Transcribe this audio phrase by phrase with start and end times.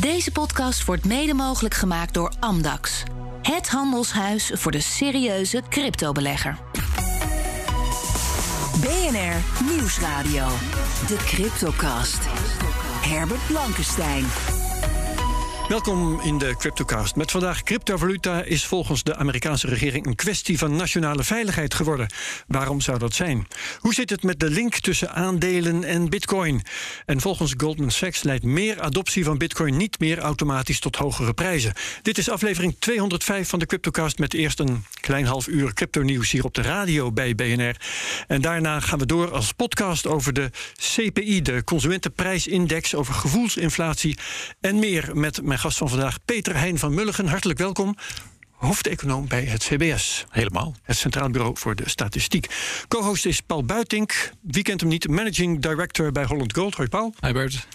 [0.00, 3.02] Deze podcast wordt mede mogelijk gemaakt door Amdax.
[3.42, 6.58] Het handelshuis voor de serieuze cryptobelegger.
[8.80, 10.46] BNR Nieuwsradio.
[11.06, 12.18] De Cryptocast.
[13.02, 14.24] Herbert Blankenstein.
[15.70, 17.16] Welkom in de Cryptocast.
[17.16, 22.12] Met vandaag cryptovaluta is volgens de Amerikaanse regering een kwestie van nationale veiligheid geworden.
[22.46, 23.46] Waarom zou dat zijn?
[23.78, 26.62] Hoe zit het met de link tussen aandelen en bitcoin?
[27.06, 31.72] En volgens Goldman Sachs leidt meer adoptie van bitcoin niet meer automatisch tot hogere prijzen.
[32.02, 36.30] Dit is aflevering 205 van de Cryptocast met eerst een klein half uur crypto nieuws
[36.30, 37.76] hier op de radio bij BNR.
[38.26, 44.18] En daarna gaan we door als podcast over de CPI, de Consumentenprijsindex, over gevoelsinflatie
[44.60, 47.26] en meer met gast van vandaag, Peter Heijn van Mulligen.
[47.26, 47.96] Hartelijk welkom.
[48.50, 50.24] Hoofdeconoom bij het CBS.
[50.30, 50.74] Helemaal.
[50.82, 52.46] Het Centraal Bureau voor de Statistiek.
[52.88, 54.30] Co-host is Paul Buitink.
[54.40, 55.08] Wie kent hem niet?
[55.08, 56.74] Managing Director bij Holland Gold.
[56.74, 57.14] Hoi Paul.
[57.20, 57.66] Hi Bert.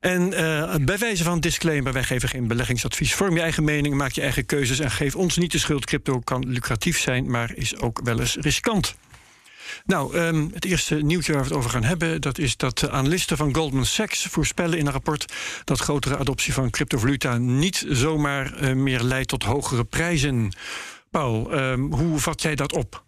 [0.00, 3.14] En uh, bij wijze van disclaimer, wij geven geen beleggingsadvies.
[3.14, 5.84] Vorm je eigen mening, maak je eigen keuzes en geef ons niet de schuld.
[5.84, 8.94] Crypto kan lucratief zijn, maar is ook wel eens riskant.
[9.84, 12.20] Nou, um, het eerste nieuwtje waar we het over gaan hebben...
[12.20, 15.32] dat is dat analisten van Goldman Sachs voorspellen in een rapport...
[15.64, 20.52] dat grotere adoptie van cryptovaluta niet zomaar uh, meer leidt tot hogere prijzen.
[21.10, 23.02] Paul, um, hoe vat jij dat op?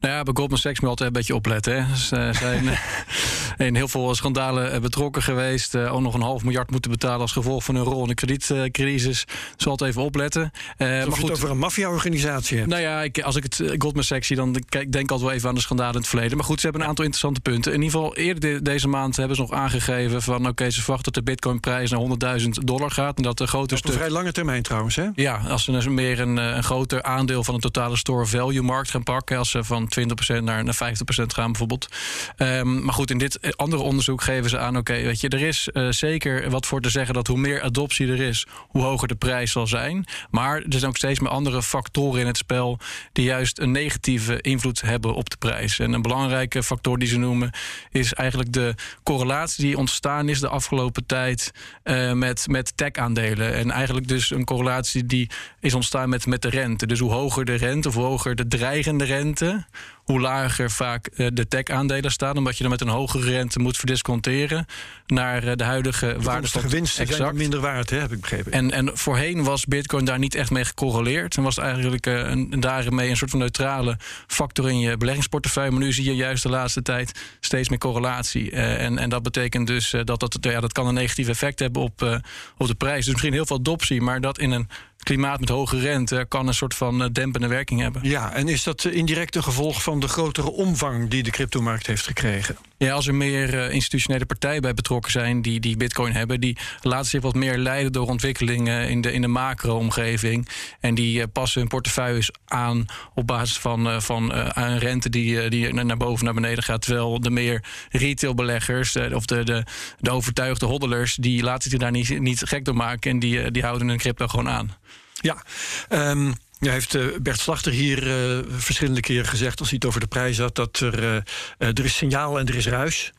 [0.00, 1.86] Nou ja, bij Goldman Sachs moet altijd een beetje opletten.
[1.86, 1.96] Hè.
[1.96, 2.64] Ze zijn
[3.58, 5.74] in heel veel schandalen betrokken geweest.
[5.74, 8.14] Uh, ook nog een half miljard moeten betalen als gevolg van hun rol in de
[8.14, 9.24] kredietcrisis.
[9.56, 10.50] Zal het even opletten.
[10.78, 12.66] Uh, maar goed, het over een maffia-organisatie.
[12.66, 15.48] Nou ja, ik, als ik het Goldman Sachs zie, dan denk ik altijd wel even
[15.48, 16.36] aan de schandalen in het verleden.
[16.36, 17.72] Maar goed, ze hebben een aantal interessante punten.
[17.72, 20.82] In ieder geval, eerder de, deze maand hebben ze nog aangegeven van oké, okay, ze
[20.82, 23.16] verwachten dat de bitcoinprijs naar 100.000 dollar gaat.
[23.16, 25.08] En dat de grote Op een vrij lange termijn trouwens, hè?
[25.14, 28.90] Ja, als ze dus meer een, een groter aandeel van de totale store value markt
[28.90, 29.38] gaan pakken.
[29.38, 31.88] Als ze van 20% naar, naar 50% gaan bijvoorbeeld.
[32.36, 34.76] Um, maar goed, in dit andere onderzoek geven ze aan...
[34.76, 37.14] oké, weet je, er is uh, zeker wat voor te zeggen...
[37.14, 40.06] dat hoe meer adoptie er is, hoe hoger de prijs zal zijn.
[40.30, 42.78] Maar er zijn ook steeds meer andere factoren in het spel...
[43.12, 45.78] die juist een negatieve invloed hebben op de prijs.
[45.78, 47.50] En een belangrijke factor die ze noemen...
[47.90, 51.52] is eigenlijk de correlatie die ontstaan is de afgelopen tijd...
[51.84, 53.54] Uh, met, met tech-aandelen.
[53.54, 56.86] En eigenlijk dus een correlatie die is ontstaan met, met de rente.
[56.86, 59.66] Dus hoe hoger de rente, of hoe hoger de dreigende rente
[60.08, 64.66] hoe lager vaak de tech-aandelen staan, omdat je dan met een hogere rente moet verdisconteren
[65.06, 66.48] naar de huidige waarde.
[66.60, 68.52] De winsten zijn minder waard, hè, heb ik begrepen.
[68.52, 71.36] En, en voorheen was Bitcoin daar niet echt mee gecorreleerd.
[71.36, 73.96] En was het eigenlijk een, daarmee een soort van neutrale
[74.26, 75.70] factor in je beleggingsportefeuille.
[75.70, 78.50] Maar nu zie je juist de laatste tijd steeds meer correlatie.
[78.50, 82.22] En, en dat betekent dus dat dat, ja, dat kan een negatief effect hebben op,
[82.56, 83.04] op de prijs.
[83.04, 84.68] Dus misschien heel veel adoptie, maar dat in een
[85.08, 88.02] klimaat met hoge rente kan een soort van dempende werking hebben.
[88.04, 92.06] Ja, en is dat indirect een gevolg van de grotere omvang die de cryptomarkt heeft
[92.06, 92.56] gekregen?
[92.78, 96.56] Ja, als er meer uh, institutionele partijen bij betrokken zijn die, die bitcoin hebben, die
[96.82, 100.48] laten zich wat meer leiden door ontwikkelingen in de, in de macro-omgeving.
[100.80, 105.50] En die uh, passen hun portefeuilles aan op basis van, uh, van een rente die,
[105.50, 106.82] die naar boven naar beneden gaat.
[106.82, 109.64] Terwijl de meer retailbeleggers of de, de,
[109.98, 113.62] de overtuigde hoddelers, die laten zich daar niet, niet gek door maken en die, die
[113.62, 114.76] houden hun crypto gewoon aan.
[115.20, 115.42] Ja,
[115.88, 120.06] um heeft uh, Bert Slachter hier uh, verschillende keren gezegd, als hij het over de
[120.06, 121.14] prijs had, dat er, uh,
[121.58, 123.12] er is signaal en er is ruis.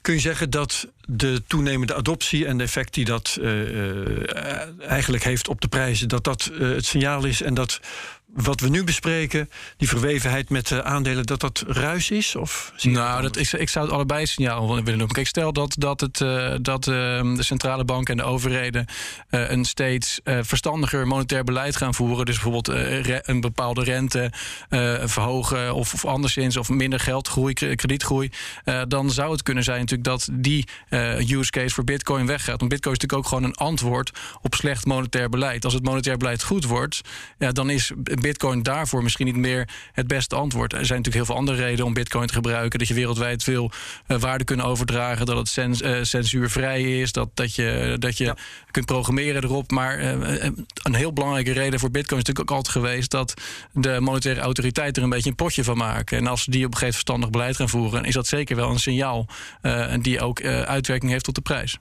[0.00, 3.38] kun je zeggen dat de toenemende adoptie en de effect die dat
[4.80, 7.80] eigenlijk heeft op de prijzen, dat dat het signaal is en dat
[8.34, 12.36] wat we nu bespreken, die verwevenheid met de aandelen, dat dat ruis is?
[12.36, 15.08] Of nou, dat, ik, ik zou het allebei signaal willen noemen.
[15.08, 16.94] Kijk, stel dat, dat, het, uh, dat uh,
[17.36, 18.86] de centrale bank en de overheden
[19.30, 22.26] uh, een steeds verstandiger monetair beleid gaan voeren.
[22.26, 22.68] Dus bijvoorbeeld
[23.28, 24.32] een bepaalde rente
[25.04, 28.30] verhogen of, of anderszins, of minder geldgroei, kredietgroei.
[28.88, 30.66] dan zou het kunnen zijn natuurlijk dat die
[31.18, 32.58] use case voor Bitcoin weggaat.
[32.58, 34.10] Want Bitcoin is natuurlijk ook gewoon een antwoord
[34.42, 35.64] op slecht monetair beleid.
[35.64, 37.00] Als het monetair beleid goed wordt,
[37.38, 37.92] ja, dan is
[38.22, 40.72] Bitcoin daarvoor misschien niet meer het beste antwoord.
[40.72, 42.78] Er zijn natuurlijk heel veel andere redenen om Bitcoin te gebruiken.
[42.78, 43.70] Dat je wereldwijd veel
[44.08, 45.26] uh, waarde kunt overdragen.
[45.26, 47.12] Dat het cens, uh, censuurvrij is.
[47.12, 48.36] Dat, dat je, dat je ja.
[48.70, 49.70] kunt programmeren erop.
[49.70, 50.44] Maar uh,
[50.82, 53.34] een heel belangrijke reden voor Bitcoin is natuurlijk ook altijd geweest dat
[53.72, 56.18] de monetaire autoriteit er een beetje een potje van maken.
[56.18, 58.78] En als die op een gegeven verstandig beleid gaan voeren, is dat zeker wel een
[58.78, 59.26] signaal.
[60.00, 61.78] die ook uitwerking heeft op de prijs.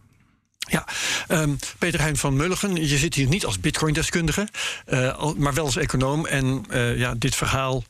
[0.69, 0.85] Ja,
[1.27, 4.47] um, Peter Hein van Mulligen, je zit hier niet als bitcoin-deskundige,
[4.87, 6.25] uh, maar wel als econoom.
[6.25, 7.83] En uh, ja, dit verhaal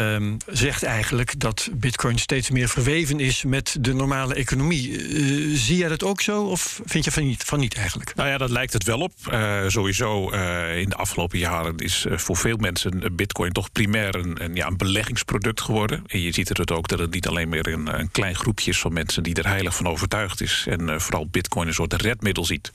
[0.00, 4.88] ehm, zegt eigenlijk dat Bitcoin steeds meer verweven is met de normale economie.
[4.88, 8.14] Uh, zie jij dat ook zo of vind je van niet, van niet eigenlijk?
[8.14, 9.12] Nou ja, dat lijkt het wel op.
[9.32, 14.44] Uh, sowieso uh, in de afgelopen jaren is voor veel mensen Bitcoin toch primair een,
[14.44, 16.04] een, ja, een beleggingsproduct geworden.
[16.06, 18.78] En je ziet het ook dat het niet alleen meer een, een klein groepje is
[18.78, 20.64] van mensen die er heilig van overtuigd is.
[20.68, 22.70] En vooral Bitcoin een soort redmiddel ziet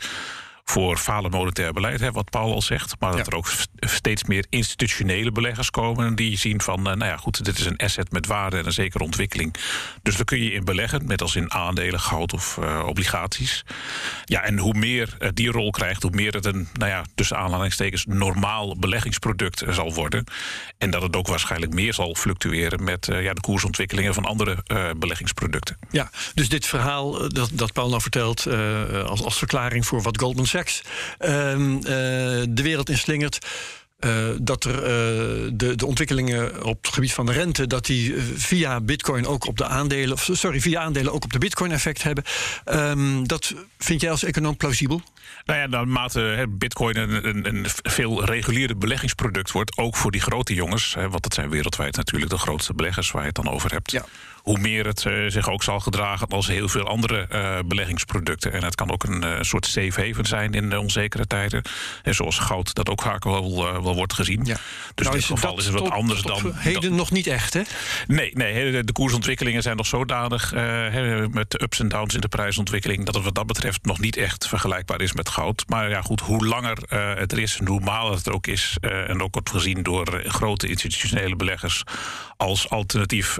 [0.65, 2.95] voor falen monetair beleid, hè, wat Paul al zegt.
[2.99, 7.17] Maar dat er ook steeds meer institutionele beleggers komen die zien van, uh, nou ja,
[7.17, 9.55] goed, dit is een asset met waarde en een zekere ontwikkeling.
[10.03, 13.63] Dus daar kun je in beleggen, net als in aandelen, goud of uh, obligaties.
[14.23, 17.37] Ja, en hoe meer uh, die rol krijgt, hoe meer het een, nou ja, tussen
[17.37, 20.23] aanhalingstekens, normaal beleggingsproduct zal worden.
[20.77, 24.63] En dat het ook waarschijnlijk meer zal fluctueren met ja, de koersontwikkelingen van andere
[24.97, 25.77] beleggingsproducten.
[25.89, 28.47] Ja, dus dit verhaal dat, dat Paul nou vertelt
[29.05, 30.54] als, als verklaring voor wat Goldman Sachs
[31.17, 31.79] ehm,
[32.49, 33.39] de wereld inslingert.
[33.99, 38.15] Uh, dat er uh, de, de ontwikkelingen op het gebied van de rente, dat die
[38.35, 42.03] via bitcoin ook op de aandelen, of sorry, via aandelen ook op de bitcoin effect
[42.03, 42.23] hebben.
[42.65, 45.01] Um, dat vind jij als econoom plausibel?
[45.45, 50.53] Nou ja, naarmate bitcoin een, een, een, veel reguliere beleggingsproduct wordt, ook voor die grote
[50.53, 53.71] jongens, hè, want dat zijn wereldwijd natuurlijk de grootste beleggers waar je het dan over
[53.71, 53.91] hebt.
[53.91, 54.05] Ja
[54.45, 58.53] hoe meer het uh, zich ook zal gedragen als heel veel andere uh, beleggingsproducten.
[58.53, 61.61] En het kan ook een uh, soort safe haven zijn in de onzekere tijden.
[62.03, 64.45] En zoals goud, dat ook vaak wel, wel wordt gezien.
[64.45, 64.57] Ja.
[64.95, 66.51] Dus nou, in dit geval is het wat anders dan.
[66.55, 67.61] Heden dan, nog niet echt, hè?
[68.07, 70.53] Nee, nee de, koersontwikkelingen zijn nog zodanig
[71.31, 73.05] met de ups en downs in de prijsontwikkeling.
[73.05, 75.63] dat het wat dat betreft nog niet echt vergelijkbaar is met goud.
[75.67, 76.77] Maar ja, goed, hoe langer
[77.17, 78.77] het er is en hoe maler het er ook is.
[78.81, 81.83] en ook wordt gezien door grote institutionele beleggers
[82.37, 83.37] als alternatief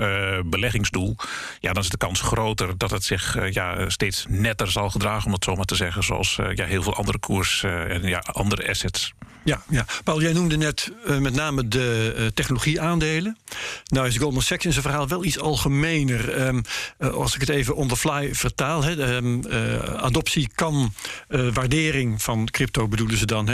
[1.60, 5.26] ja, dan is de kans groter dat het zich uh, ja, steeds netter zal gedragen,
[5.26, 8.04] om het zo maar te zeggen, zoals uh, ja, heel veel andere koers uh, en
[8.04, 9.14] ja, andere assets.
[9.46, 9.86] Ja, ja.
[10.04, 13.38] Paul, jij noemde net met name de technologieaandelen.
[13.86, 16.48] Nou is Goldman Sachs in zijn verhaal wel iets algemener.
[16.48, 16.62] Um,
[17.00, 18.84] als ik het even on the fly vertaal.
[18.84, 19.48] Hè, um,
[19.98, 20.94] adoptie kan
[21.28, 23.50] waardering van crypto, bedoelen ze dan,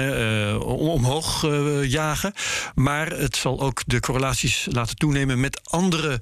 [0.63, 1.47] omhoog
[1.83, 2.33] jagen.
[2.75, 6.19] Maar het zal ook de correlaties laten toenemen met andere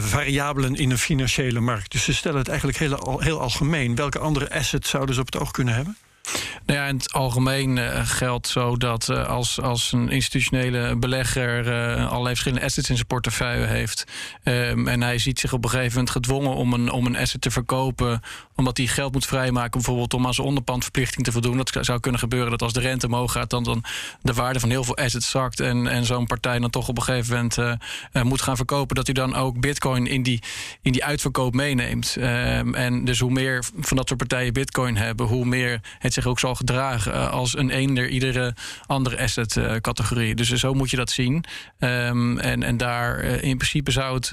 [0.00, 1.92] variabelen in een financiële markt.
[1.92, 3.94] Dus ze stellen het eigenlijk heel, heel algemeen.
[3.94, 5.96] Welke andere assets zouden ze op het oog kunnen hebben?
[6.66, 11.66] Nou ja, in het algemeen uh, geldt zo dat uh, als, als een institutionele belegger
[11.66, 14.04] uh, allerlei verschillende assets in zijn portefeuille heeft.
[14.44, 17.40] Um, en hij ziet zich op een gegeven moment gedwongen om een, om een asset
[17.40, 18.20] te verkopen.
[18.54, 21.56] Omdat hij geld moet vrijmaken, bijvoorbeeld om aan zijn onderpandverplichting te voldoen.
[21.56, 23.84] Dat zou kunnen gebeuren dat als de rente omhoog gaat, dan, dan
[24.22, 25.60] de waarde van heel veel assets zakt.
[25.60, 27.78] En, en zo'n partij dan toch op een gegeven moment
[28.22, 28.96] moet gaan verkopen.
[28.96, 30.42] Dat hij dan ook bitcoin in die,
[30.82, 32.16] in die uitverkoop meeneemt.
[32.18, 36.26] Um, en dus hoe meer van dat soort partijen bitcoin hebben, hoe meer het zich
[36.26, 38.54] ook zal gedragen eh, als een eender iedere
[38.86, 40.34] andere asset-categorie.
[40.34, 41.44] dus zo moet je dat zien.
[41.78, 44.32] Um, en, en daar eh, in principe zou het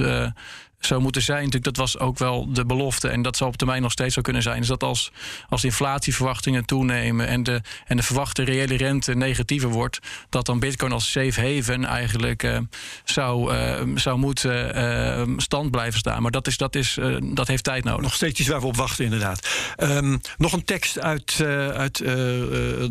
[0.85, 1.43] zou moeten zijn.
[1.43, 3.07] Natuurlijk, dat was ook wel de belofte.
[3.07, 4.61] En dat zal op termijn nog steeds zo kunnen zijn.
[4.61, 5.11] Is dat als,
[5.49, 9.99] als inflatieverwachtingen toenemen en de, en de verwachte reële rente negatiever wordt,
[10.29, 12.57] dat dan Bitcoin als safe haven eigenlijk uh,
[13.03, 16.21] zou, uh, zou moeten uh, stand blijven staan.
[16.21, 18.01] Maar dat, is, dat, is, dat heeft tijd nodig.
[18.01, 19.47] Nog steeds iets waar we op wachten, inderdaad.
[19.77, 21.41] Um, nog een tekst uit,
[21.75, 22.03] uit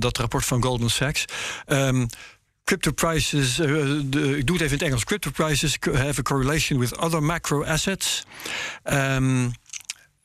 [0.01, 1.25] dat rapport van Goldman Sachs.
[1.67, 2.07] Um,
[2.65, 5.05] crypto prices, de, ik doe het even in het Engels.
[5.05, 8.25] Crypto prices have a correlation with other macro assets.
[8.85, 9.53] Um,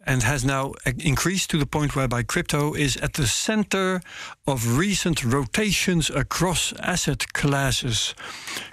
[0.08, 4.02] and has now increased to the point whereby crypto is at the center
[4.46, 8.16] of recent rotations across asset classes.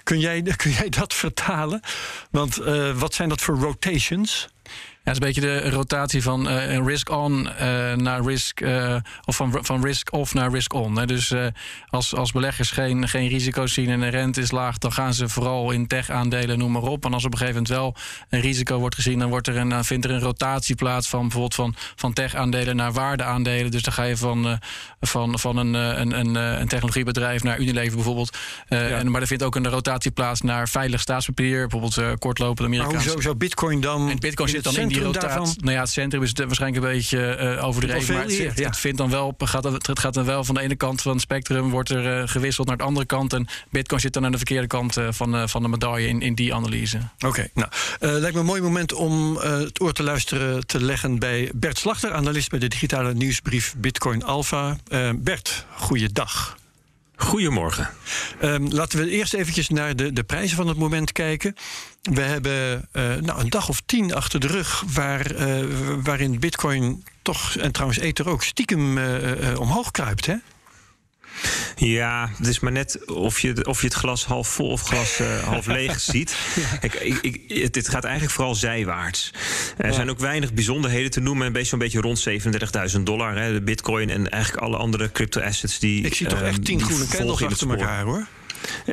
[0.03, 1.81] Kun jij, kun jij dat vertalen?
[2.31, 4.47] Want uh, wat zijn dat voor rotations?
[5.05, 8.95] Ja, het is een beetje de rotatie van uh, risk on uh, naar risk uh,
[9.25, 10.97] of van, van risk off naar risk on.
[10.97, 11.05] Hè.
[11.05, 11.33] Dus
[11.89, 15.29] als, als beleggers geen, geen risico's zien en de rente is laag, dan gaan ze
[15.29, 17.05] vooral in tech-aandelen, noem maar op.
[17.05, 17.95] En als op een gegeven moment wel
[18.29, 21.21] een risico wordt gezien, dan, wordt er een, dan vindt er een rotatie plaats van
[21.21, 23.71] bijvoorbeeld van, van tech-aandelen naar waardeaandelen.
[23.71, 24.59] Dus dan ga je van,
[24.99, 28.37] van, van een, een, een, een technologiebedrijf naar Unilever bijvoorbeeld.
[28.69, 28.77] Ja.
[28.77, 32.97] en, maar er vindt ook een rotatie plaats naar veilig staatspapier, bijvoorbeeld kortlopende Amerikaanse.
[32.97, 34.09] Maar hoezo zou Bitcoin dan?
[34.09, 38.13] En Bitcoin zit dan in Nou ja, het centrum is waarschijnlijk een beetje uh, overdreven.
[38.13, 40.75] Maar het, het, het, vindt dan wel, gaat, het gaat dan wel van de ene
[40.75, 43.33] kant van het spectrum wordt er uh, gewisseld naar de andere kant.
[43.33, 46.35] En Bitcoin zit dan aan de verkeerde kant uh, van, van de medaille in, in
[46.35, 46.97] die analyse.
[47.15, 51.19] Oké, okay, nou, lijkt me een mooi moment om het oor te luisteren te leggen
[51.19, 54.77] bij Bert Slachter, analist bij de digitale nieuwsbrief Bitcoin Alpha.
[55.15, 56.57] Bert, goeiedag.
[57.15, 57.89] Goedemorgen.
[58.43, 61.55] Um, laten we eerst eventjes naar de, de prijzen van het moment kijken.
[62.01, 65.65] We hebben uh, nou, een dag of tien achter de rug waar, uh,
[66.03, 70.25] waarin bitcoin toch, en trouwens Ether ook, stiekem uh, omhoog kruipt.
[70.25, 70.35] Hè?
[71.75, 75.19] Ja, het is maar net of je, of je het glas half vol of glas
[75.19, 76.35] uh, half leeg ziet.
[76.79, 79.33] Kijk, ik, ik, dit gaat eigenlijk vooral zijwaarts.
[79.77, 81.47] Er zijn ook weinig bijzonderheden te noemen.
[81.47, 82.27] Een beetje zo'n beetje rond
[82.95, 83.37] 37.000 dollar.
[83.37, 86.05] Hè, de bitcoin en eigenlijk alle andere crypto-assets die.
[86.05, 88.27] Ik zie toch echt ehm, tien groene candles achter elkaar hoor.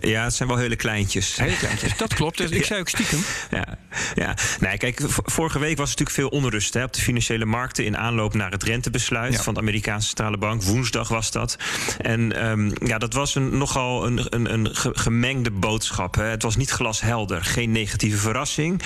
[0.00, 1.36] Ja, het zijn wel hele kleintjes.
[1.36, 2.52] Hele kleintjes, dat klopt.
[2.52, 3.24] Ik zei ook stiekem.
[3.50, 3.78] Ja,
[4.14, 4.34] ja.
[4.60, 7.84] Nee, kijk, vorige week was er natuurlijk veel onrust hè, op de financiële markten...
[7.84, 10.62] in aanloop naar het rentebesluit van de Amerikaanse Centrale Bank.
[10.62, 11.56] Woensdag was dat.
[11.98, 16.14] En um, ja, dat was een, nogal een, een, een gemengde boodschap.
[16.14, 16.24] Hè.
[16.24, 17.44] Het was niet glashelder.
[17.44, 18.82] Geen negatieve verrassing.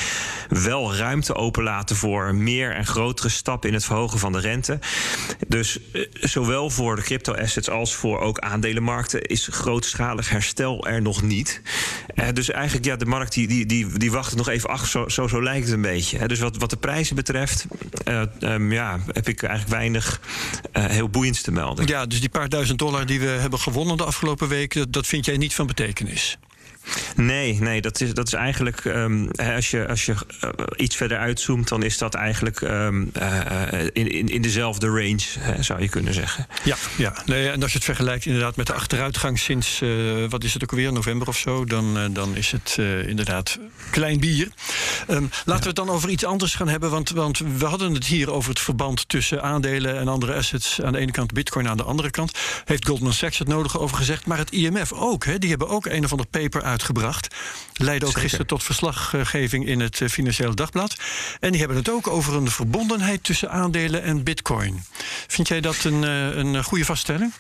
[0.49, 3.69] Wel ruimte openlaten voor meer en grotere stappen...
[3.69, 4.79] in het verhogen van de rente.
[5.49, 9.23] Dus eh, zowel voor de crypto-assets als voor ook aandelenmarkten...
[9.23, 11.61] is grootschalig herstel er nog niet.
[12.15, 14.87] Uh, dus eigenlijk, ja, de markt die, die, die, die wacht nog even af.
[14.87, 16.29] Zo, zo, zo lijkt het een beetje.
[16.29, 17.67] Dus wat, wat de prijzen betreft,
[18.09, 20.21] uh, um, ja, heb ik eigenlijk weinig
[20.77, 21.87] uh, heel boeiends te melden.
[21.87, 25.25] Ja, dus die paar duizend dollar die we hebben gewonnen de afgelopen week, dat vind
[25.25, 26.39] jij niet van betekenis?
[27.17, 28.85] Nee, nee dat, is, dat is eigenlijk.
[28.85, 33.83] Um, als je, als je uh, iets verder uitzoomt, dan is dat eigenlijk um, uh,
[33.93, 36.47] in, in, in dezelfde range, uh, zou je kunnen zeggen.
[36.65, 37.15] Ja, ja.
[37.27, 39.83] Nee, en als je het vergelijkt inderdaad met de achteruitgang sinds,
[40.29, 42.77] wat is het ook alweer, november of zo, dan, dan is het
[43.07, 43.59] inderdaad
[43.91, 44.49] klein bier.
[45.09, 48.07] Um, laten we het dan over iets anders gaan hebben, want, want we hadden het
[48.07, 50.83] hier over het verband tussen aandelen en andere assets.
[50.83, 52.39] Aan de ene kant Bitcoin, aan de andere kant.
[52.65, 55.25] Heeft Goldman Sachs het nodige over gezegd, maar het IMF ook.
[55.25, 57.35] Hè, die hebben ook een of ander paper uit uitgebracht.
[57.75, 58.23] Leidde ook Zeker.
[58.23, 60.97] gisteren tot verslaggeving in het eh, Financiële Dagblad.
[61.41, 64.85] En die hebben het ook over een verbondenheid tussen aandelen en bitcoin.
[65.27, 67.33] Vind jij dat een, eh, een goede vaststelling?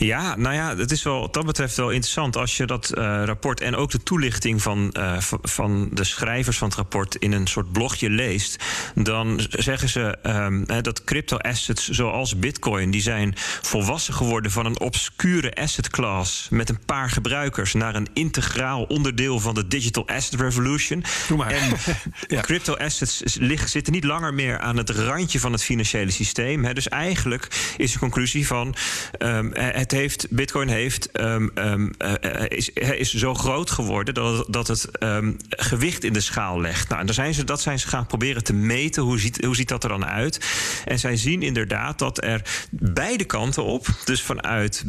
[0.00, 3.22] Ja, nou ja, het is wel wat dat betreft wel interessant als je dat uh,
[3.24, 7.46] rapport en ook de toelichting van, uh, van de schrijvers van het rapport in een
[7.46, 8.64] soort blogje leest.
[8.94, 14.80] Dan zeggen ze um, dat crypto assets zoals Bitcoin, die zijn volwassen geworden van een
[14.80, 20.40] obscure asset class met een paar gebruikers naar een integraal onderdeel van de digital asset
[20.40, 21.04] revolution.
[21.48, 21.76] En
[22.28, 22.40] ja.
[22.40, 26.64] crypto assets liggen, zitten niet langer meer aan het randje van het financiële systeem.
[26.64, 26.74] Hè.
[26.74, 28.74] Dus eigenlijk is de conclusie van
[29.18, 34.46] um, het het heeft, Bitcoin heeft, um, um, uh, is, is zo groot geworden dat,
[34.48, 36.88] dat het um, gewicht in de schaal legt.
[36.88, 39.02] Nou, en dan zijn ze, dat zijn ze gaan proberen te meten.
[39.02, 40.40] Hoe ziet, hoe ziet dat er dan uit?
[40.84, 44.84] En zij zien inderdaad dat er beide kanten op, dus vanuit,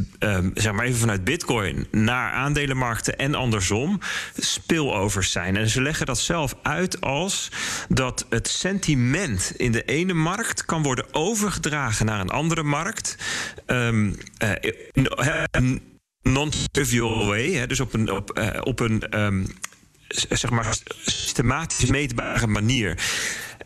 [0.54, 4.00] zeg maar even vanuit Bitcoin naar aandelenmarkten en andersom,
[4.36, 5.56] spillovers zijn.
[5.56, 7.50] En ze leggen dat zelf uit als
[7.88, 13.16] dat het sentiment in de ene markt kan worden overgedragen naar een andere markt.
[13.66, 14.08] Uh,
[16.22, 19.46] non-trivial way, hè, dus op een, op, uh, op een um,
[20.28, 22.98] zeg maar systematisch meetbare manier.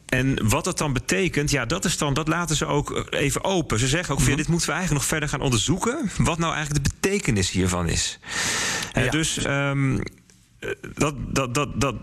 [0.06, 3.78] En wat dat dan betekent, ja, dat, is dan, dat laten ze ook even open.
[3.78, 4.37] Ze zeggen ook, -hmm.
[4.37, 6.11] dit moeten we eigenlijk nog verder gaan onderzoeken.
[6.16, 8.18] Wat nou eigenlijk de betekenis hiervan is.
[8.92, 9.11] Ja.
[9.11, 10.02] Dus um,
[10.94, 11.94] dat, dat, dat, dat,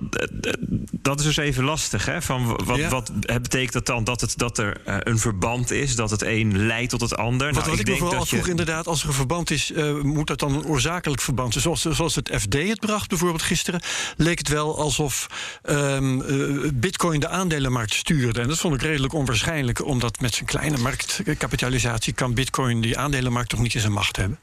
[0.91, 2.05] dat is dus even lastig.
[2.05, 2.22] Hè?
[2.22, 2.89] Van wat, ja.
[2.89, 6.65] wat betekent dat dan dat, het, dat er uh, een verband is, dat het een
[6.65, 7.53] leidt tot het ander?
[7.53, 8.50] Wat, nou, wat ik, me vooral afvroeg, je...
[8.50, 11.63] inderdaad, als er een verband is, uh, moet dat dan een oorzakelijk verband zijn?
[11.63, 13.82] Zoals, zoals het FD het bracht bijvoorbeeld gisteren,
[14.17, 15.27] leek het wel alsof
[15.63, 18.41] um, uh, Bitcoin de aandelenmarkt stuurde.
[18.41, 23.50] En dat vond ik redelijk onwaarschijnlijk, omdat met zijn kleine marktkapitalisatie kan Bitcoin die aandelenmarkt
[23.50, 24.39] toch niet in zijn macht hebben.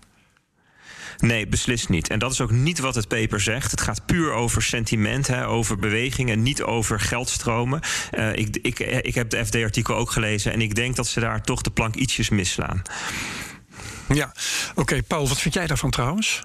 [1.21, 2.09] Nee, beslist niet.
[2.09, 3.71] En dat is ook niet wat het paper zegt.
[3.71, 7.81] Het gaat puur over sentiment, hè, over beweging en niet over geldstromen.
[8.19, 11.43] Uh, ik, ik, ik heb de FD-artikel ook gelezen en ik denk dat ze daar
[11.43, 12.83] toch de plank ietsjes misslaan.
[14.15, 14.33] Ja,
[14.71, 14.81] oké.
[14.81, 16.43] Okay, Paul, wat vind jij daarvan trouwens?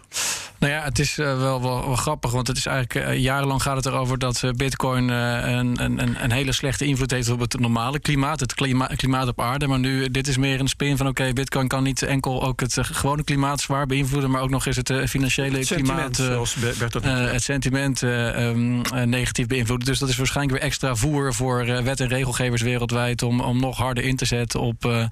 [0.58, 3.62] Nou ja, het is uh, wel, wel, wel, grappig, want het is eigenlijk uh, jarenlang
[3.62, 7.60] gaat het erover dat uh, Bitcoin een, een, een, hele slechte invloed heeft op het
[7.60, 9.68] normale klimaat, het klima klimaat op aarde.
[9.68, 12.60] Maar nu, dit is meer een spin van: oké, okay, Bitcoin kan niet enkel ook
[12.60, 18.02] het gewone klimaat zwaar beïnvloeden, maar ook nog eens het financiële het klimaat, het sentiment
[18.02, 19.88] um, negatief beïnvloeden.
[19.88, 23.78] Dus dat is waarschijnlijk weer extra voer voor wet- en regelgevers wereldwijd om, om nog
[23.78, 25.10] harder in te zetten op,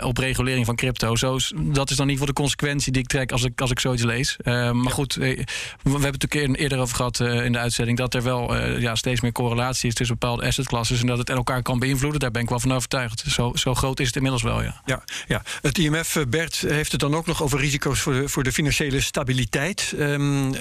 [0.00, 1.16] op regulering van crypto.
[1.16, 3.80] Zo, dat is dan ieder geval de consequentie die ik trek als ik, als ik
[3.80, 4.36] zoiets lees.
[4.44, 4.90] Uh, maar ja.
[4.90, 5.44] goed, we
[5.82, 9.20] hebben het een eerder over gehad uh, in de uitzending dat er wel ja, steeds
[9.20, 12.20] meer correlatie is tussen bepaalde assetklassen en dat het elkaar kan beïnvloeden.
[12.20, 13.24] Daar ben ik wel van overtuigd.
[13.28, 14.82] Zo, zo groot is het inmiddels wel, ja.
[14.84, 15.42] Ja, ja.
[15.62, 19.00] Het IMF, Bert, heeft het dan ook nog over risico's voor de, voor de financiële
[19.00, 20.54] stabiliteit um,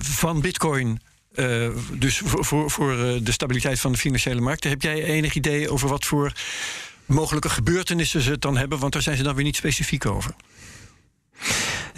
[0.00, 1.00] van Bitcoin.
[1.34, 4.70] Uh, dus voor, voor, voor de stabiliteit van de financiële markten.
[4.70, 6.32] Heb jij enig idee over wat voor
[7.08, 8.78] mogelijke gebeurtenissen ze het dan hebben?
[8.78, 10.34] Want daar zijn ze dan weer niet specifiek over.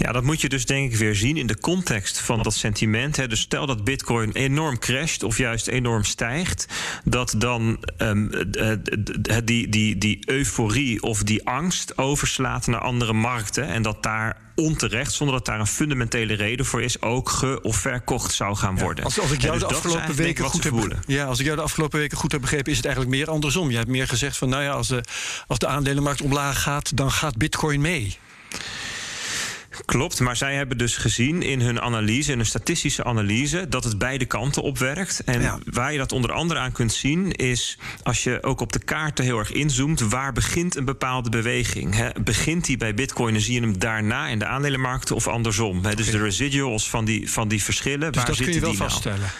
[0.03, 3.17] Ja, dat moet je dus denk ik weer zien in de context van dat sentiment.
[3.17, 3.29] Hè.
[3.29, 6.67] Dus stel dat Bitcoin enorm crasht of juist enorm stijgt,
[7.05, 8.31] dat dan um,
[9.45, 15.13] die, die, die euforie of die angst overslaat naar andere markten en dat daar onterecht,
[15.13, 19.05] zonder dat daar een fundamentele reden voor is, ook ge- of verkocht zou gaan worden.
[19.05, 21.03] als, als ik jou de dus is afgelopen weken goed heb, voelen.
[21.07, 23.71] ja, als ik jou de afgelopen weken goed heb begrepen, is het eigenlijk meer andersom.
[23.71, 25.05] Je hebt meer gezegd van, nou ja, als de,
[25.47, 28.19] als de aandelenmarkt omlaag gaat, dan gaat Bitcoin mee.
[29.85, 33.99] Klopt, maar zij hebben dus gezien in hun analyse, in hun statistische analyse, dat het
[33.99, 35.23] beide kanten opwerkt.
[35.25, 35.59] En Ja.
[35.65, 39.25] waar je dat onder andere aan kunt zien, is als je ook op de kaarten
[39.25, 41.95] heel erg inzoomt, waar begint een bepaalde beweging?
[41.95, 42.09] Hè?
[42.25, 45.85] Begint die bij Bitcoin en zie je hem daarna in de aandelenmarkten of andersom?
[45.85, 45.95] Hè?
[45.95, 48.71] Dus de residuals van die, van die verschillen, Dus waar dat kun je zitten wel
[48.71, 48.91] die nou?
[48.91, 49.31] vaststellen.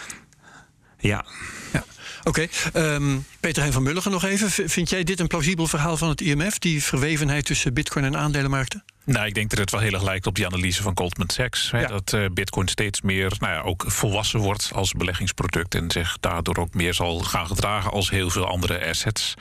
[0.99, 1.25] Ja.
[1.73, 1.83] Ja.
[2.23, 4.51] Oké, ehm, Peter Hein van Mulligen nog even.
[4.51, 8.17] V- Vind jij dit een plausibel verhaal van het IMF, die verwevenheid tussen Bitcoin en
[8.17, 8.83] aandelenmarkten?
[9.05, 11.71] Nou, ik denk dat het wel heel erg lijkt op die analyse van Goldman Sachs.
[11.71, 11.87] Hè, Ja.
[11.87, 15.75] Dat eh, Bitcoin steeds meer nou ja, ook volwassen wordt als beleggingsproduct.
[15.75, 19.33] En zich daardoor ook meer zal gaan gedragen als heel veel andere assets.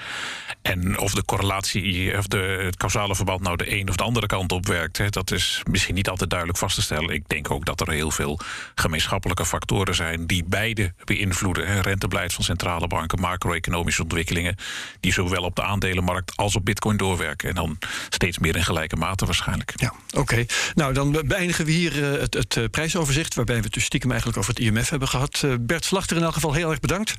[0.62, 4.26] En of de correlatie, of de, het causale verband nou de een of de andere
[4.26, 7.10] kant op werkt, hè, dat is misschien niet altijd duidelijk vast te stellen.
[7.10, 8.38] Ik denk ook dat er heel veel
[8.74, 11.66] gemeenschappelijke factoren zijn die beide beïnvloeden.
[11.66, 11.80] Hè.
[11.80, 14.56] Rentebeleid van centrale banken, macro-economische ontwikkelingen,
[15.00, 17.48] die zowel op de aandelenmarkt als op Bitcoin doorwerken.
[17.48, 19.49] En dan steeds meer in gelijke mate waarschijnlijk.
[19.76, 20.44] Ja, oké.
[20.74, 23.34] Nou, dan beëindigen we hier eh, het, het eh, prijsoverzicht...
[23.34, 25.40] waarbij we het dus stiekem eigenlijk over het IMF hebben gehad.
[25.44, 27.14] Eh, Bert Slachter in elk geval heel erg bedankt.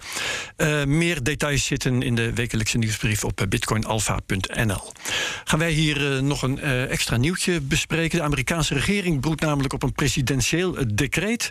[0.86, 4.92] Meer details zitten in de wekelijkse nieuwsbrief op bitcoinalpha.nl.
[5.44, 6.60] Gaan wij hier nog een
[6.90, 8.18] extra nieuwtje bespreken.
[8.18, 11.50] De Amerikaanse regering broedt namelijk op een presidentieel decreet...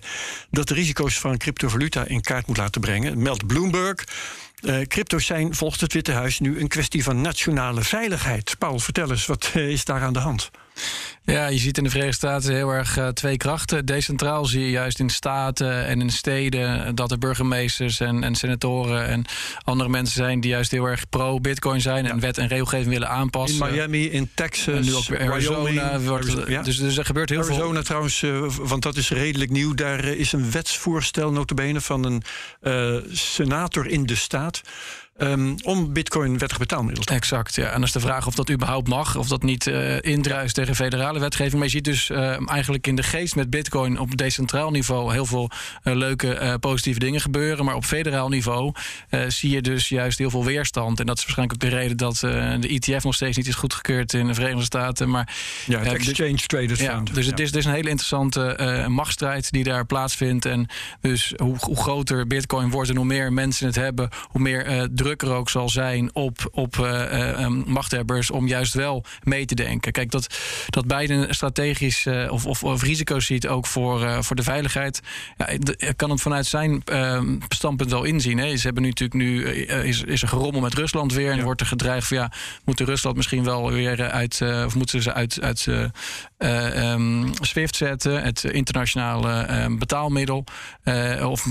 [0.50, 4.04] dat de risico's van cryptovaluta in kaart moet laten brengen, meldt Bloomberg...
[4.88, 8.56] Crypto's zijn volgens het Witte Huis nu een kwestie van nationale veiligheid.
[8.58, 10.50] Paul, vertel eens, wat is daar aan de hand?
[11.24, 13.86] Ja, je ziet in de Verenigde Staten heel erg eh, twee krachten.
[13.86, 19.06] Decentraal zie je juist in staten en in steden dat er burgemeesters en, en senatoren
[19.06, 19.24] en
[19.64, 23.14] andere mensen zijn die juist heel erg pro-Bitcoin zijn en wet en regelgeving willen In
[23.14, 23.72] aanpassen.
[23.72, 25.62] Miami, in Texas, en nu ook weer Arizona.
[25.62, 26.62] Wyoming, wordt- Arizona, ja.
[26.62, 27.82] dus, dus er gebeurt heel Arizona veel.
[27.82, 29.74] trouwens, eh, want dat is redelijk nieuw.
[29.74, 32.22] Daar eh, is een wetsvoorstel notabene van een
[33.12, 34.62] senator in de staat...
[35.20, 37.64] ehm, om bitcoin wettig betaalmiddel Exact, ja.
[37.66, 40.74] En dan is de vraag of dat überhaupt mag, of dat niet eh indruist tegen
[40.74, 41.54] federale wetgeving.
[41.54, 45.26] Maar je ziet dus eh, eigenlijk in de geest met Bitcoin op decentraal niveau heel
[45.26, 45.50] veel
[45.82, 47.64] eh, leuke eh, positieve dingen gebeuren.
[47.64, 48.72] Maar op federaal niveau
[49.28, 51.00] zie je dus juist heel veel weerstand.
[51.00, 52.16] En dat is waarschijnlijk ook de reden dat
[52.60, 55.10] de ETF nog steeds niet is goedgekeurd in de Verenigde Staten.
[55.10, 55.36] Maar
[55.66, 57.14] Ja, het dit- Exchange Traded ja, Fund.
[57.14, 57.44] dus het Ja.
[57.44, 60.44] is, het is een hele interessante machtsstrijd die daar plaatsvindt.
[60.44, 60.66] En
[61.00, 64.82] dus hoe, hoe groter Bitcoin wordt en hoe meer mensen het hebben, hoe meer eh,
[65.16, 69.44] druk er ook zal zijn op, op eh, eh, ehm, machthebbers om juist wel mee
[69.44, 69.92] te denken.
[69.92, 70.36] Kijk, dat,
[70.68, 75.00] dat Biden strategisch eh, of, of, of risico's ziet ook voor, voor de veiligheid.
[75.36, 75.48] Ja,
[75.96, 78.38] kan het vanuit zijn ehm, standpunt wel inzien.
[78.38, 78.56] Hè.
[78.56, 81.30] Ze hebben nu natuurlijk nu is, is er gerommel met Rusland weer.
[81.30, 81.44] En Ja.
[81.44, 82.32] wordt er gedreigd van ja,
[82.64, 85.66] moeten Rusland misschien wel weer uit, of moeten ze uit, uit
[86.38, 90.44] ehm, SWIFT zetten, het internationale betaalmiddel
[91.22, 91.46] of.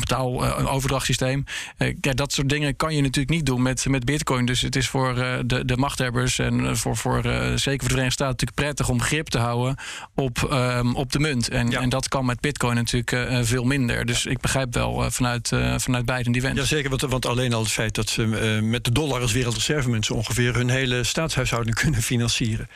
[1.78, 4.45] Eh, ja, dat soort dingen kan je natuurlijk niet doen met, met Bitcoin.
[4.45, 7.78] Dus het is voor eh, de, de machthebbers en eh, voor, voor eh, zeker voor
[7.78, 9.75] de Verenigde Staten natuurlijk prettig om grip te houden
[10.15, 11.49] op, ehm, op de munt.
[11.49, 11.80] En, Ja.
[11.82, 14.06] en dat kan met Bitcoin natuurlijk veel minder.
[14.06, 16.58] Dus ik begrijp wel vanuit, vanuit beiden die wens.
[16.58, 18.25] Jazeker, want, want alleen al het feit dat ze
[18.63, 22.67] met de dollar als wereldreservemunt zo ongeveer hun hele staatshuishouding kunnen financieren.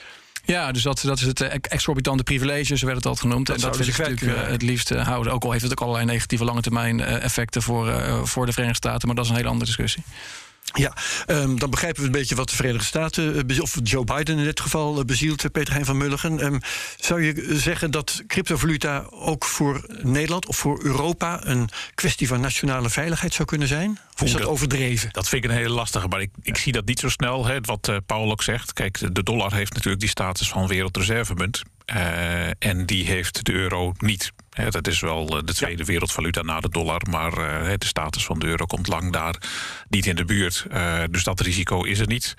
[0.45, 3.47] Ja, dus dat, dat is het exorbitante privilege, zo werd het altijd genoemd.
[3.47, 5.33] Dat en dat wil ik natuurlijk het liefst houden.
[5.33, 9.07] Ook al heeft het ook allerlei negatieve lange termijn effecten voor, voor de Verenigde Staten.
[9.07, 10.03] Maar dat is een hele andere discussie.
[10.63, 10.93] Ja,
[11.25, 14.43] ehm, dan begrijpen we een beetje wat de Verenigde Staten, eh, of Joe Biden in
[14.43, 16.39] dit geval, eh, bezielt, eh, Peter Hein van Mulligen.
[16.39, 16.59] Ehm,
[16.99, 22.89] zou je zeggen dat cryptovaluta ook voor Nederland of voor Europa een kwestie van nationale
[22.89, 23.99] veiligheid zou kunnen zijn?
[24.13, 25.09] Of is dat dat- overdreven?
[25.11, 27.45] Dat vind ik een hele lastige, maar ik, ik zie dat niet zo snel.
[27.45, 28.73] Hè, wat Paul ook zegt.
[28.73, 31.61] Kijk, de dollar heeft natuurlijk die status van wereldreservemunt.
[31.85, 34.31] Eh, en die heeft de euro niet.
[34.69, 37.01] Dat is wel eh, de tweede wereldvaluta na de dollar.
[37.09, 39.35] Maar eh, de status van de euro komt lang daar
[39.89, 40.65] niet in de buurt.
[41.11, 42.35] Dus dat risico is er niet.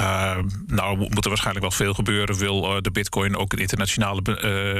[0.00, 2.36] Uh, nou mo- moet er waarschijnlijk wel veel gebeuren.
[2.36, 4.36] Wil eh, de bitcoin ook het internationale be-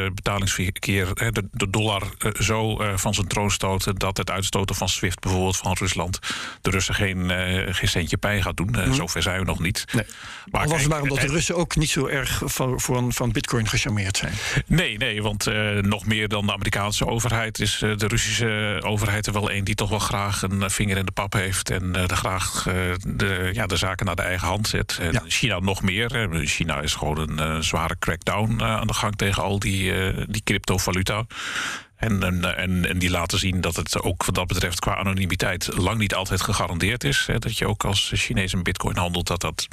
[0.06, 1.12] eh, betalingsverkeer...
[1.14, 3.94] eh, de, de dollar eh, zo van zijn troon stoten...
[3.96, 6.18] dat het uitstoten van SWIFT bijvoorbeeld van Rusland...
[6.60, 7.30] de Russen geen,
[7.74, 8.74] geen centje pijn gaat doen.
[8.74, 9.84] Eh, Zover zijn we nog niet.
[9.92, 10.04] Nee.
[10.50, 13.32] Maar Al was het maar omdat de Russen ook niet zo erg van, van, van
[13.32, 14.32] bitcoin gecharmeerd zijn.
[14.66, 15.44] Nee, nee, want
[15.80, 19.90] nog meer dan de Amerikaanse overheid is de Russische overheid er wel een die toch
[19.90, 22.62] wel graag een vinger in de pap heeft en graag
[23.06, 24.98] de, ja, de zaken naar de eigen hand zet.
[25.08, 26.28] Eh, En China nog meer.
[26.44, 29.92] China is gewoon een zware crackdown aan de gang tegen al die,
[30.26, 31.26] die cryptovaluta.
[31.98, 35.98] En, en, en, die laten zien dat het ook wat dat betreft qua anonimiteit lang
[35.98, 37.24] niet altijd gegarandeerd is.
[37.26, 39.68] Hè, dat je ook als Chinees een bitcoin handelt, dat dat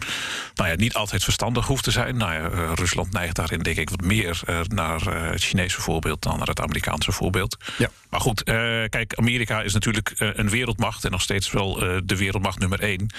[0.55, 2.17] nou ja, niet altijd verstandig hoeft te zijn.
[2.17, 6.37] Nou ja, eh, Rusland neigt daarin denk ik wat meer naar het Chinese voorbeeld dan
[6.37, 7.57] naar het Amerikaanse voorbeeld.
[7.77, 7.89] Ja.
[8.09, 8.43] Maar goed,
[8.89, 11.73] kijk, Amerika is natuurlijk een wereldmacht en nog steeds wel
[12.05, 13.09] de wereldmacht nummer één.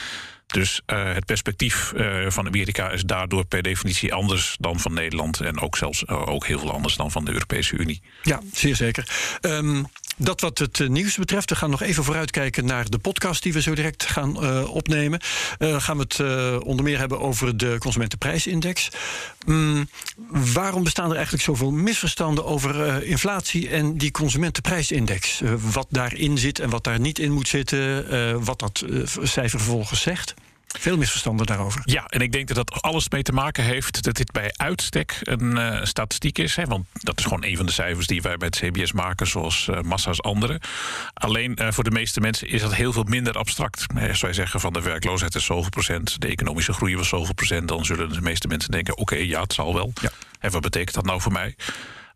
[0.47, 5.41] Dus uh, het perspectief uh, van Amerika is daardoor per definitie anders dan van Nederland.
[5.41, 8.03] En ook zelfs uh, ook heel veel anders dan van de Europese Unie.
[8.23, 9.39] Ja, zeer zeker.
[9.41, 11.51] Um, dat wat het nieuws betreft.
[11.51, 15.21] We gaan nog even vooruitkijken naar de podcast die we zo direct gaan uh, opnemen.
[15.59, 18.89] Uh, gaan we het onder meer hebben over de consumentenprijsindex.
[19.49, 19.89] Um,
[20.29, 25.43] waarom bestaan er eigenlijk zoveel misverstanden over inflatie en die consumentenprijsindex?
[25.73, 28.45] wat daarin zit en wat daar niet in moet zitten.
[28.45, 28.85] wat dat
[29.23, 30.35] cijfer vervolgens zegt.
[30.67, 31.81] Veel misverstanden daarover.
[31.85, 35.19] Ja, en ik denk dat dat alles mee te maken heeft dat dit bij uitstek
[35.21, 36.57] een uh, statistiek is.
[36.57, 39.27] Hè, want dat is gewoon een van de cijfers die wij bij het CBS maken,
[39.27, 40.61] zoals uh, massa's andere.
[41.15, 43.87] Alleen uh, voor de meeste mensen is dat heel veel minder abstract.
[44.09, 47.69] Als wij zeggen van de werkloosheid is zoveel procent, de economische groei was zoveel procent,
[47.69, 49.93] dan zullen de meeste mensen denken: oké, okay, ja, het zal wel.
[50.01, 50.11] Ja.
[50.41, 51.55] En wat betekent dat nou voor mij?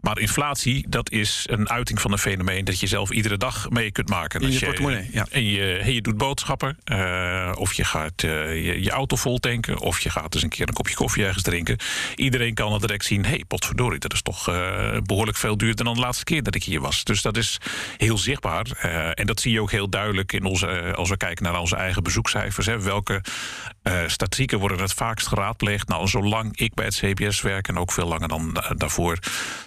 [0.01, 3.91] Maar inflatie, dat is een uiting van een fenomeen dat je zelf iedere dag mee
[3.91, 4.41] kunt maken.
[4.41, 5.27] In je, portemonnee, ja.
[5.31, 9.79] En je, je doet boodschappen, uh, of je gaat uh, je, je, auto vol tanken,
[9.79, 11.77] of je gaat eens een keer een kopje koffie ergens drinken.
[12.15, 15.85] Iedereen kan het direct zien, hé, hey, potverdorie, dat is toch uh, behoorlijk veel duurder
[15.85, 17.05] dan de laatste keer dat ik hier was.
[17.05, 17.59] Dus dat is
[17.97, 18.67] heel zichtbaar.
[19.15, 22.03] en dat zie je ook heel duidelijk in onze, als we kijken naar onze eigen
[22.03, 22.67] bezoekcijfers.
[22.67, 23.23] Hè, welke
[24.07, 25.89] statistieken worden het vaakst geraadpleegd?
[25.89, 29.19] Nou, zolang ik bij het CBS werk en ook veel langer dan daarvoor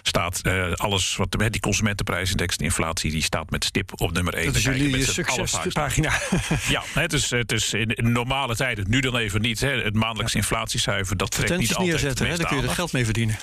[0.02, 4.46] staat uh, alles wat die consumentenprijsindex, de inflatie, die staat met stip op nummer 1.
[4.46, 6.10] Dat is jullie succespagina.
[6.68, 9.60] ja, het is, het is in normale tijden, nu dan even niet.
[9.60, 12.92] Hè, het maandelijks inflatiecijfer, dat trekt niet altijd neerzetten, hè, daar kun je er geld
[12.92, 13.38] mee verdienen.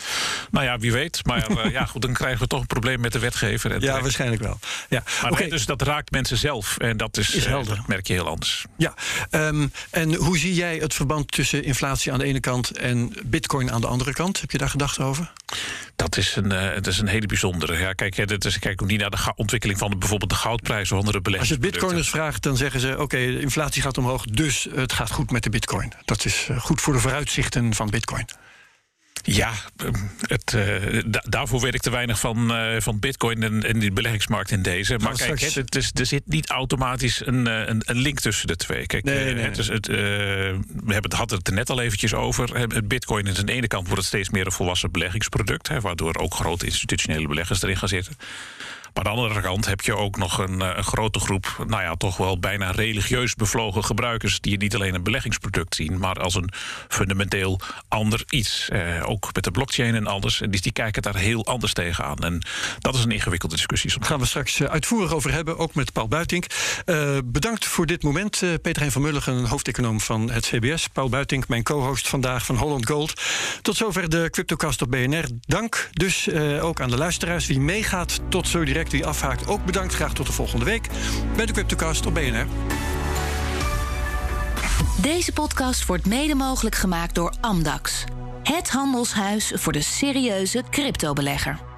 [0.52, 1.26] Nou ja, wie weet.
[1.26, 3.72] Maar uh, ja, goed, dan krijgen we toch een probleem met de wetgever.
[3.72, 4.60] En ja, waarschijnlijk wel.
[4.90, 5.04] Ja.
[5.22, 5.50] Maar okay.
[5.50, 6.78] dus dat raakt mensen zelf.
[6.78, 7.82] En dat is, is helder.
[7.88, 8.66] Merk je heel anders.
[8.78, 8.94] Ja,
[9.32, 13.72] um, en hoe zie jij het verband tussen inflatie aan de ene kant en bitcoin
[13.72, 14.42] aan de andere kant?
[14.42, 15.32] Heb je daar gedachten over?
[15.96, 17.78] Dat is een, uh, dat is een hele bijzondere.
[17.78, 20.92] Ja, kijk, dat is, kijk ook niet naar de ontwikkeling van de, bijvoorbeeld de goudprijs
[20.92, 21.56] of andere beleggingen.
[21.56, 25.12] Als je bitcoiners vraagt, dan zeggen ze: oké, de inflatie gaat omhoog, dus het gaat
[25.12, 25.94] goed met de bitcoin.
[26.06, 28.26] Dat is uh, goed voor de vooruitzichten van bitcoin.
[29.24, 29.52] Ja,
[30.22, 33.92] het, uh, da daarvoor weet ik te weinig van, uh, van bitcoin en, en die
[33.92, 34.98] beleggingsmarkt in deze.
[34.98, 35.56] Maar kijk, straks...
[35.56, 38.86] het, is, er zit niet automatisch een, een, een, link tussen de twee.
[38.86, 42.14] Kijk, nee, nee, het is het, uh, we hebben, hadden het er net al eventjes
[42.14, 42.60] over.
[42.60, 45.68] Het bitcoin is aan de ene kant wordt het steeds meer een volwassen beleggingsproduct.
[45.68, 48.16] Hè, waardoor ook grote institutionele beleggers erin gaan zitten.
[48.94, 52.18] Aan de andere kant heb je ook nog een, een, grote groep, nou ja, toch
[52.18, 54.40] wel bijna religieus bevlogen gebruikers.
[54.40, 56.50] die niet alleen een beleggingsproduct zien, maar als een
[56.88, 58.70] fundamenteel ander iets.
[58.70, 60.42] Eh, ook met de blockchain en alles.
[60.42, 62.18] En dus die kijken daar heel anders tegenaan.
[62.18, 62.42] En
[62.80, 64.00] dat is een ingewikkelde discussie.
[64.00, 66.46] Daar gaan we straks uitvoerig over hebben, ook met Paul Buitink.
[66.86, 70.88] Uh, bedankt voor dit moment, Peter Hein van Mulligen, hoofdeconoom van het CBS.
[70.88, 73.22] Paul Buitink, mijn co-host vandaag van Holland Gold.
[73.62, 75.26] Tot zover de CryptoCast op BNR.
[75.42, 77.48] Dank dus ook aan de luisteraars.
[77.48, 79.94] Wie meegaat tot zo direct wie afhaakt, ook bedankt.
[79.94, 80.90] Graag tot de volgende week
[81.36, 82.46] bij de Cryptocast op BNR.
[85.02, 88.04] Deze podcast wordt mede mogelijk gemaakt door Amdax.
[88.44, 91.71] Het handelshuis voor de serieuze cryptobelegger.